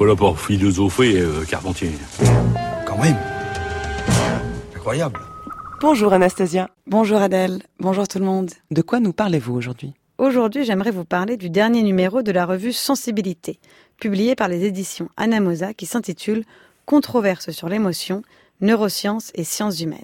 [0.00, 1.90] pas là pour philosopher, euh, Carpentier.
[2.86, 3.18] Quand même.
[4.74, 5.20] Incroyable.
[5.82, 6.70] Bonjour Anastasia.
[6.86, 7.60] Bonjour Adèle.
[7.80, 8.50] Bonjour tout le monde.
[8.70, 9.92] De quoi nous parlez-vous aujourd'hui?
[10.16, 13.60] Aujourd'hui, j'aimerais vous parler du dernier numéro de la revue Sensibilité,
[13.98, 16.44] publié par les éditions Anamosa qui s'intitule
[16.86, 18.22] Controverse sur l'émotion,
[18.62, 19.98] neurosciences et sciences humaines.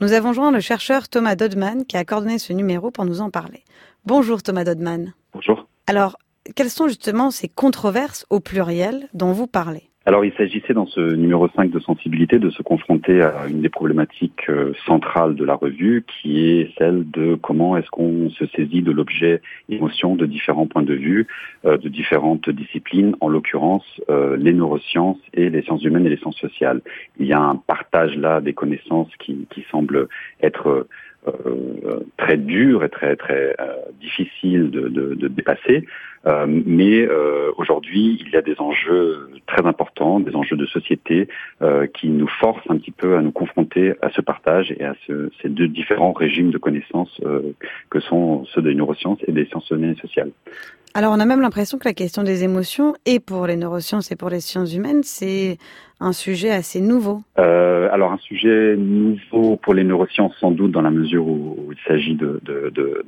[0.00, 3.30] Nous avons joint le chercheur Thomas Dodman qui a coordonné ce numéro pour nous en
[3.30, 3.64] parler.
[4.06, 5.12] Bonjour Thomas Dodman.
[5.32, 5.66] Bonjour.
[5.88, 6.18] Alors,
[6.54, 9.90] quelles sont justement ces controverses au pluriel dont vous parlez?
[10.06, 13.70] Alors il s'agissait dans ce numéro 5 de sensibilité de se confronter à une des
[13.70, 18.82] problématiques euh, centrales de la revue qui est celle de comment est-ce qu'on se saisit
[18.82, 19.40] de l'objet
[19.70, 21.26] émotion de différents points de vue,
[21.64, 26.18] euh, de différentes disciplines, en l'occurrence euh, les neurosciences et les sciences humaines et les
[26.18, 26.82] sciences sociales.
[27.18, 30.08] Il y a un partage là des connaissances qui, qui semble
[30.42, 30.86] être
[32.16, 33.56] très dur et très très
[34.00, 35.84] difficile de, de, de dépasser.
[36.26, 41.28] Euh, mais euh, aujourd'hui, il y a des enjeux très importants, des enjeux de société
[41.60, 44.94] euh, qui nous forcent un petit peu à nous confronter à ce partage et à
[45.06, 47.20] ce, ces deux différents régimes de connaissances
[47.90, 50.30] que sont ceux des neurosciences et des sciences sociales.
[50.96, 54.16] Alors on a même l'impression que la question des émotions, et pour les neurosciences et
[54.16, 55.58] pour les sciences humaines, c'est
[55.98, 57.22] un sujet assez nouveau.
[57.36, 61.78] Euh, alors un sujet nouveau pour les neurosciences sans doute dans la mesure où, il
[61.88, 63.04] s'agit de, de, de,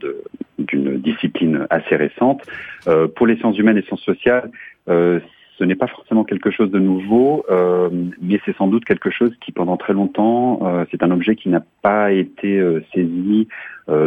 [0.58, 2.42] d'une discipline assez récente.
[2.88, 4.50] Euh, pour les sciences humaines et sciences sociales,
[4.88, 5.20] euh,
[5.58, 7.88] ce n'est pas forcément quelque chose de nouveau, euh,
[8.20, 11.48] mais c'est sans doute quelque chose qui, pendant très longtemps, euh, c'est un objet qui
[11.48, 13.48] n'a pas été euh, saisi,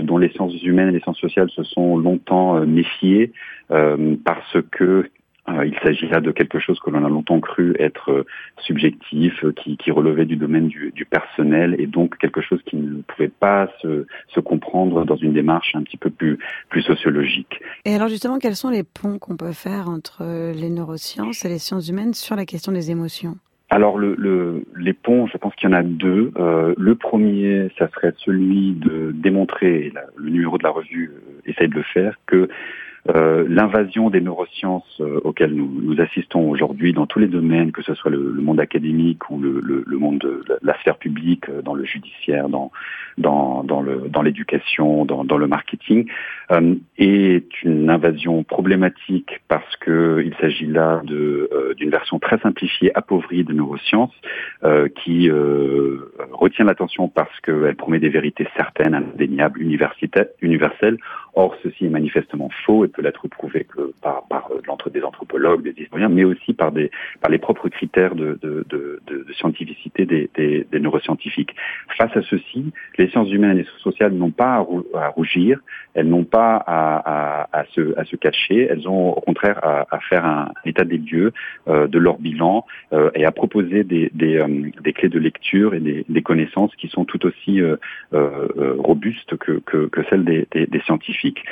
[0.03, 3.31] dont les sciences humaines et les sciences sociales se sont longtemps méfiées,
[3.69, 5.09] parce que
[5.65, 8.25] il s'agit là de quelque chose que l'on a longtemps cru être euh,
[8.59, 13.29] subjectif, euh, qui, relevait du domaine du, personnel et donc quelque chose qui ne pouvait
[13.29, 14.05] pas se,
[14.39, 16.37] comprendre dans une démarche un petit peu plus,
[16.69, 17.59] plus sociologique.
[17.85, 21.57] Et alors justement, quels sont les ponts qu'on peut faire entre les neurosciences et les
[21.57, 23.35] sciences humaines sur la question des émotions?
[23.69, 26.31] Alors le, les ponts, je pense qu'il y en a deux.
[26.37, 31.11] le premier, ça serait celui de démontrer, le numéro de la revue
[31.45, 32.47] essaye de le faire, que
[33.15, 37.93] euh, l'invasion des neurosciences euh, auxquelles nous, assistons aujourd'hui dans tous les domaines, que ce
[37.95, 42.49] soit le, monde académique ou le, monde de la sphère publique, euh, dans le judiciaire,
[42.49, 42.71] dans,
[44.21, 46.07] l'éducation, dans, le marketing,
[46.97, 53.43] est une invasion problématique parce que il s'agit là de, d'une version très simplifiée, appauvrie
[53.43, 54.13] des neurosciences,
[54.95, 55.29] qui
[56.31, 60.97] retient l'attention parce qu'elle promet des vérités certaines, indéniables, universelles.
[61.35, 65.81] Or, ceci est manifestement faux peut l'être prouvé que par, par euh, des anthropologues, des
[65.81, 66.91] historiens, mais aussi par, des,
[67.21, 71.55] par les propres critères de, de, de, de scientificité des, des, des, neuroscientifiques.
[71.97, 75.59] Face à ceci, les sciences humaines et sociales n'ont pas à rougir,
[75.93, 79.99] elles n'ont pas à, à, à, se, à se cacher, elles ont au contraire à,
[80.09, 81.33] faire un état des lieux
[81.67, 84.47] euh, de leur bilan euh, et à proposer des, des, euh,
[84.81, 87.77] des, clés de lecture et des, connaissances qui sont tout aussi euh,
[88.77, 90.81] robustes que, que, que celles des, des
[91.19, 91.45] scientifiques.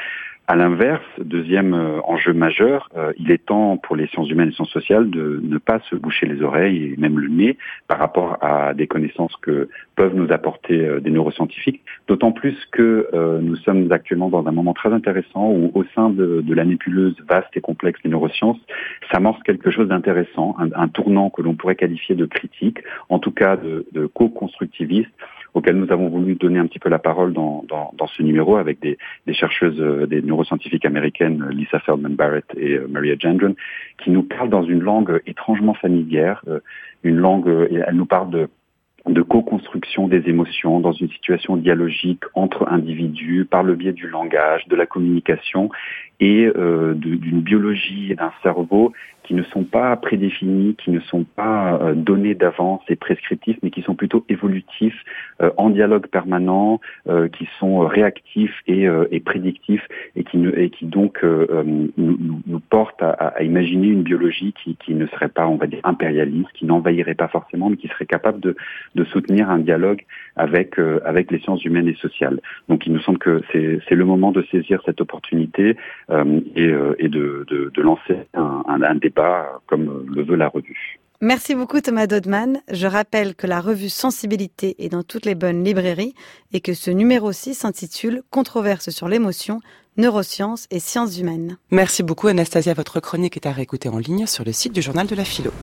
[0.49, 4.53] À l'inverse, deuxième euh, enjeu majeur, euh, il est temps pour les sciences humaines et
[4.53, 7.57] sciences sociales de ne pas se boucher les oreilles et même le nez
[7.89, 9.67] par rapport à des connaissances que
[9.97, 13.09] peuvent nous apporter euh, des neuroscientifiques, d'autant plus que
[13.41, 17.49] nous sommes actuellement dans un moment très intéressant où au sein de, la nébuleuse vaste
[17.55, 18.59] et complexe des neurosciences
[19.11, 22.79] s'amorce quelque chose d'intéressant, un, tournant que l'on pourrait qualifier de critique,
[23.09, 25.11] en tout cas de, de co-constructiviste,
[25.57, 28.79] auquel nous avons voulu donner un petit peu la parole dans, dans, ce numéro avec
[28.79, 28.97] des,
[29.33, 33.55] chercheuses, euh, des neuroscientifiques américaines, Lisa Feldman Barrett et euh, Maria Gendron,
[34.03, 36.59] qui nous parlent dans une langue étrangement familière, euh,
[37.03, 38.47] une langue, elle nous parle de
[39.07, 44.67] de co-construction des émotions dans une situation dialogique entre individus par le biais du langage,
[44.67, 45.69] de la communication
[46.19, 48.91] et d'une biologie et d'un cerveau
[49.27, 53.71] qui ne sont pas prédéfinis, qui ne sont pas euh, donnés d'avance et prescriptifs, mais
[53.71, 55.03] qui sont plutôt évolutifs,
[55.41, 56.79] euh, en dialogue permanent,
[57.09, 59.85] euh, qui sont réactifs et, et, prédictifs,
[60.15, 64.77] et qui, ne, et qui donc nous, nous, portent à, à, imaginer une biologie qui,
[64.77, 68.05] qui, ne serait pas, on va dire, impérialiste, qui n'envahirait pas forcément, mais qui serait
[68.05, 68.55] capable de,
[68.95, 70.03] de soutenir un dialogue
[70.37, 72.39] avec, avec les sciences humaines et sociales.
[72.69, 75.75] Donc il nous semble que c'est le moment de saisir cette opportunité
[76.09, 80.99] et, et de, de, de lancer un, un, un débat comme le veut la revue.
[81.19, 82.61] Merci beaucoup Thomas Dodman.
[82.71, 86.13] Je rappelle que la revue Sensibilité est dans toutes les bonnes librairies
[86.53, 89.59] et que ce numéro 6 s'intitule Controverse sur l'émotion,
[89.97, 91.57] neurosciences et sciences humaines.
[91.71, 92.75] Merci beaucoup Anastasia.
[92.75, 95.51] Votre chronique est à réécouter en ligne sur le site du journal de la philo.